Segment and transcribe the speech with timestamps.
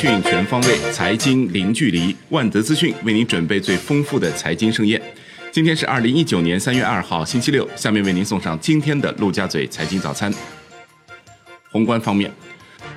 [0.00, 2.16] 讯全方位，财经零距离。
[2.30, 4.98] 万德资讯为您准备最丰富的财经盛宴。
[5.52, 7.68] 今天是二零一九年三月二号，星期六。
[7.76, 10.32] 下面为您送上今天的陆家嘴财经早餐。
[11.70, 12.32] 宏观方面，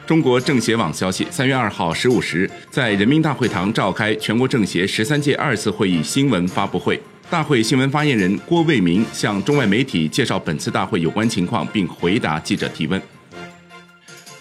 [0.07, 6.97] 中国政协网消息，三月二号十五时，在人民大会堂召开全国政协十三届二次会议新闻发布会。
[7.29, 13.01] 大会新闻发言人郭卫民向中外媒体介绍本次大会有关情况，并回答记者提问。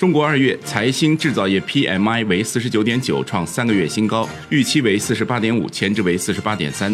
[0.03, 6.93] 中国二月财新制造业 PMI 为四十九点九，创三个月新高，预期为四十八点五，前值为四十八点三。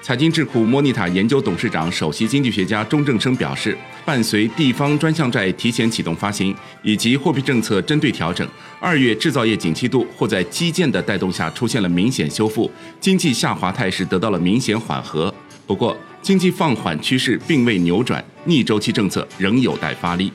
[0.00, 8.48] 财经智库莫尼塔研究董事长、首席经济学家钟正生表示，伴随地方专项债提前启动发行以及货币政策针对调整，
[8.80, 15.32] 二月制造业景气度或在基建的带动下出现了明显修复，经济下滑态势得到了明显缓和。
[15.66, 20.32] 不过，经济放缓趋势并未扭转，逆周期政策仍有待发力。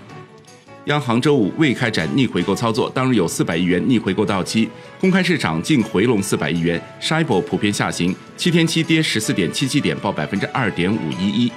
[0.87, 4.67] 央行周五未开展逆回购操作，当日有四百亿元逆回购到期，
[4.99, 11.51] 公开市场净回笼四百亿元，Shibor 普遍下行，七天期跌十四点七七点，报百分之二点五一一。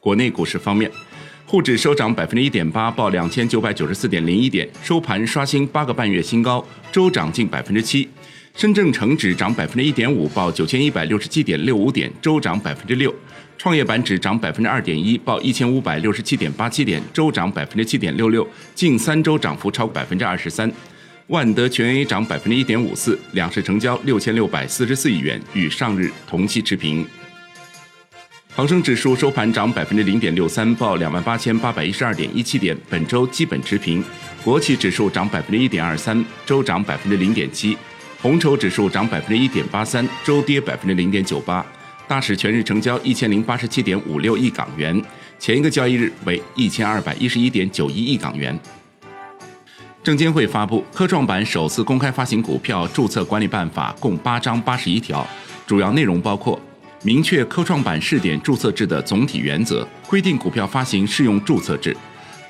[0.00, 0.90] 国内股市方面，
[1.46, 8.08] 沪指收涨百分之一点八，报两千九百九十四点零一点，收盘刷新八个半月新高，周涨近百分之七。
[8.56, 13.14] 深证成指涨百分之一点五，报九千一百六十七点六五点，周涨百分之六。
[13.66, 20.70] 创业板指涨百分之二点一，报一千五百六十七点八七点，周涨百分之七点六六，近三周涨幅超百分之二十三。
[21.26, 27.04] 万德全 A 涨百分之一点五四，两市成交六千六百四十四亿元，与上日同期持平。
[28.54, 34.00] 恒生指数收盘涨百分之零点六三，报两万八千八百一十二点一七点，本周基本持平。
[34.44, 37.76] 国企指数涨百分之一点二三，周涨百分之零点七。
[38.22, 41.66] 红筹指数涨百分之一点八三，周跌百分之零点九八。
[42.08, 45.02] 大市全日成交一千零八十七点五六亿港元，
[45.40, 48.56] 前一个交易日为一千二百一十一点九一亿港元。
[50.04, 55.26] 证监会发布科创板首次公开发行股票注册管理办法，共八章八十一条，
[55.66, 56.60] 主要内容包括
[57.02, 61.96] 明确科创板试点注册制的总体原则，规定股票发行适用注册制。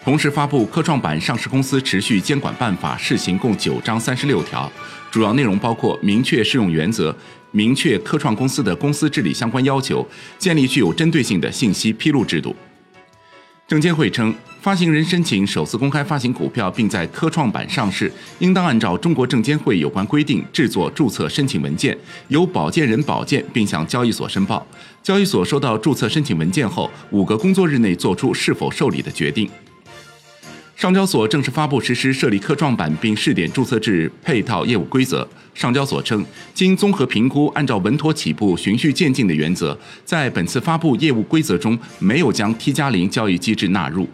[0.07, 4.71] 同时发布《科创板上市公司持续监管办法》试行共九章三十六条，
[5.11, 7.13] 主要内容包括明确适用原则、
[7.51, 10.07] 明确科创公司的公司治理相关要求、
[10.39, 12.55] 建立具有针对性的信息披露制度。
[13.67, 24.65] 证监会称，发行人申请首次公开发行股票并在科创板上市，应当按照中国证监会有关规定制作注册申请文件，由保荐人保荐，并向交易所申报。
[25.03, 29.51] 交易所收到注册申请文件后，五个工作日内作出是否受理的决定。
[30.77, 35.27] 上交所正式发布实施设立科创板并试点注册制配套业务规则。
[35.55, 36.23] 上交所称，
[36.53, 44.07] 经综合评估，按照稳妥起步、循序渐进的原则，在本次发布业务规则中没有将 T 加零交易机制纳入。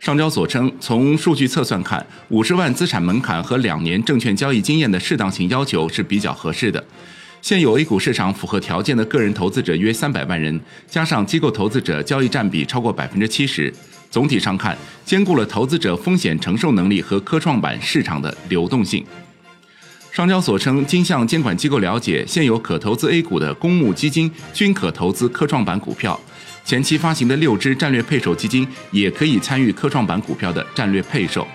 [0.00, 6.84] 上交所称，从数据测算看，五十万资产门槛和两年证券交易经验的适当性要求是比较合适的。
[7.40, 13.72] 现有 A 股市场符合条件的个人投资者约三百万人，加上机构投资者，交易占比超过百分之七十。
[14.12, 19.02] 总体上看，兼顾了投资者风险承受能力和科创板市场的流动性。
[20.12, 26.20] 上交所称，经向监管机构了解，现有可投资 A 股的公募基金均可投资科创板股票，
[26.62, 31.48] 前期发行的六只战略配售基金也可以参与科创板股票的战略配售。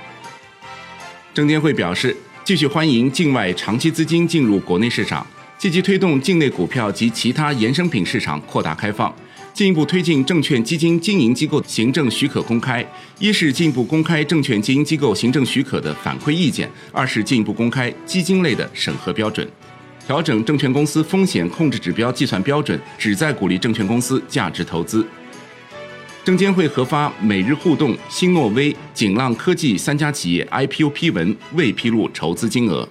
[1.35, 5.23] 证监会表示，继续欢迎境外长期资金进入国内市场，
[5.59, 9.13] 积极推动境内股票及其他衍生品市场扩大开放。
[9.57, 12.87] 进一步推进证券基金经营机构行政许可公开，
[13.17, 19.49] 一是进一步公开证券经营机构行政许可的反馈意见，二是进一步公开基金类的审核标准，
[20.05, 25.03] 调整证券公司风险控制指标计算标准，旨在鼓励证券公司价值投资。
[26.23, 32.87] 证监会核发每日互动、新诺威、景浪科技三家企业 IPO 批文，未披露筹资金额。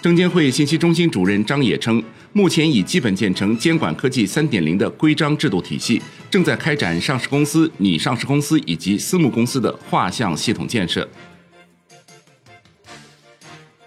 [0.00, 2.00] 证监会信息中心主任张野称，
[2.34, 6.00] 目前已基本建成监管科技三点零的规章制度体系，
[6.30, 11.06] 正在开展上市公司、拟上市公司以及私募公司的画像系统建设。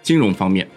[0.00, 0.68] 金融方面，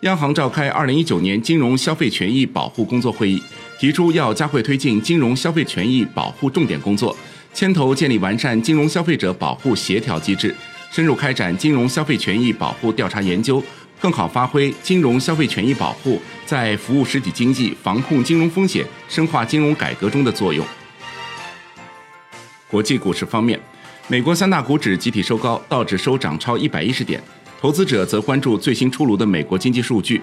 [0.00, 3.40] 央行召开二零一九年金融消费权益保护工作会议，
[3.78, 7.16] 提出要加快推进金融消费权益保护重点工作，
[7.54, 10.52] 牵头建立完善金融消费者保护协调机制，
[10.90, 13.62] 深入开展金融消费权益保护调查研究。
[14.00, 20.66] 更好发挥金融消费权益保护在服务实体经济、防控金融风险、深化金融改革中的作用。
[22.68, 23.60] 国际股市方面，
[24.08, 27.22] 美国三大股指集体收高，道指收涨超一百一十点，
[27.60, 30.22] 投资者则关注最新出炉的美国经济数据。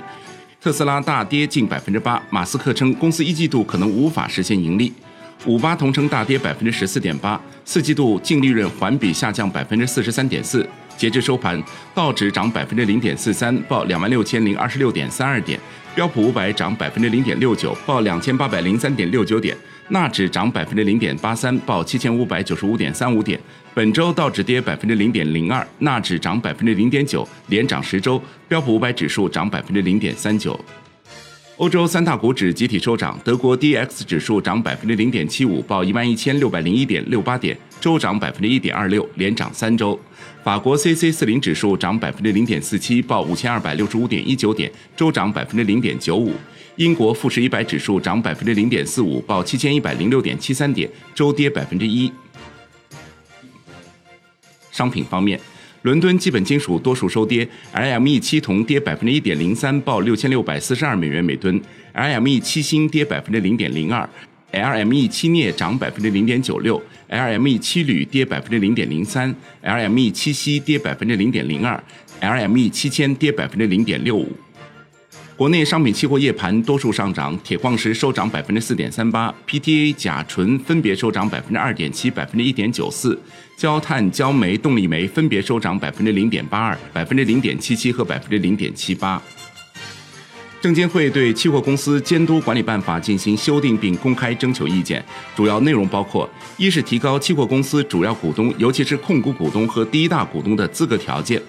[0.59, 4.91] 特斯拉大跌近百分之八，马斯克称公司一季度可能无法实现盈利。
[5.45, 10.68] 五八同城大跌百分之十四点八，四季度净利润环比下降百分之四十三点四。
[10.97, 11.61] 截至收盘，
[11.94, 15.57] 道指涨百分之零点四三，报两万六千零二十六点三二点；
[15.95, 19.55] 标普五百涨百分之零点六九，报两千八百零三点六九点；
[19.89, 23.39] 纳指涨百分之零点八三，报七千五百九十五点三五点。
[23.73, 30.59] 本周道指跌百分之零点零二，纳指涨百分之零点九，连涨十周；标普五百指数涨百分之零点三九。
[31.57, 40.00] 欧洲三大股指集体收涨，德国 D X 指数涨百分之零点七五，报一万一千六百零一点六八点，周涨百分之一点二六，连涨三周。
[40.44, 46.31] 法国 C C 四零指数涨百分之零点四七，报五千二百六十五点一九点，周涨百分之零点九五。
[46.75, 52.12] 英国富时一百指数涨百分之零点四五，报七千一百零六点七三点，周跌百分之一。
[54.71, 55.39] 商品方面。
[55.88, 61.62] 伦敦基本金属多数收跌，LME 七铜跌百分之一点零三，报六千六百四十二美元每吨
[61.95, 64.10] ；LME 七锌跌百分之零点零二
[64.51, 71.81] ；LME 七镍涨百分之零点九六；LME 七铝跌百分之零点零三；LME 七锡跌百分之零点零二
[72.19, 74.30] ；LME 七铅跌百分之零点六五。
[75.38, 83.16] 国内商品期货夜盘多数上涨，铁矿石收涨百分之四点三八，PTA、甲醇分别收涨百分之二点七、百分之一点九四，
[83.56, 89.22] 焦炭、焦煤、动力煤分别收涨百分之零点八二、百分之零点七七和百分之零点七八。
[90.60, 95.06] 证监会对期货公司监督管理办法进行修订并公开征求意见，
[95.36, 101.40] 主要内容包括：一是提高期货公司主要股东，尤其是控股股东和第一大股东的资格条件；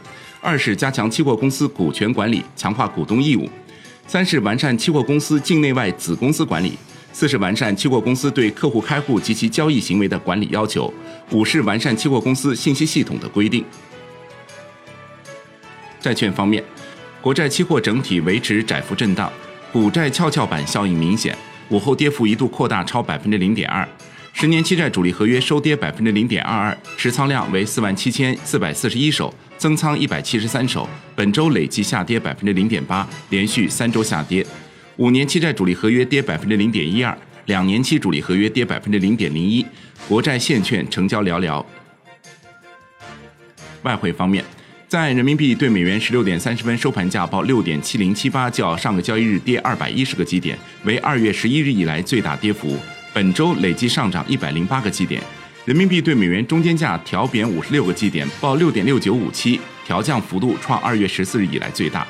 [0.42, 3.48] 二是加强期货公司股权管理，强化股东义务。
[4.08, 6.70] 三是完善期货公司境内外子公司管理；
[7.12, 10.90] 四是完善期货公司对客户开户及其交易行为的管理要求；
[11.30, 13.62] 五是完善期货公司信息系统的规定。
[16.00, 16.64] 债券方面，
[17.20, 19.30] 国债期货整体维持窄幅震荡，
[19.70, 21.36] 股债跷跷板效应明显，
[21.68, 23.86] 午后跌幅一度扩大超百分之零点二。
[24.32, 29.34] 十年期债主力合约收跌百分之零点二二，持仓量为四万七千四百四十一手。
[29.56, 34.46] 增仓一百七十三手，本周累计下跌百分之零点八，连续三周下跌。
[34.98, 39.66] 五年期债主力合约跌百分之零点一二，两年期主力合约跌百分之零点零一。
[40.06, 41.64] 国债现券成交寥寥。
[43.82, 44.44] 外汇方面，
[44.86, 52.76] 在人民币对美元十六点三十分收盘价报六点七零七八，较上个交易日跌二百一十个基点，为二月十一日以来最大跌幅。
[53.18, 55.20] 本周累计上涨一百零八个基点。
[55.64, 62.06] 人民币对美元中间价调贬五十六个基点，报六点六九五七，调降幅度创二月十四日以来最大。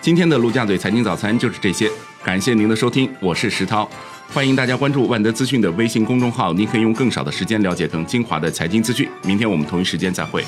[0.00, 1.90] 今天的陆家嘴财经早餐就是这些，
[2.22, 3.90] 感谢您的收听，我是石涛，
[4.32, 9.08] 欢迎大家关注万德资讯的微信公众号，您可以用更少的时间了解更精华的财经资讯。
[9.24, 10.44] 明天我们同一时间再会。